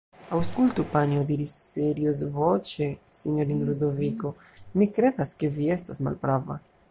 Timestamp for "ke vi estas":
5.43-6.05